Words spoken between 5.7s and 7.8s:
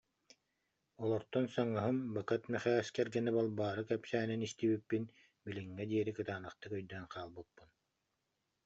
диэри кытаанахтык өйдөөн хаалбыппын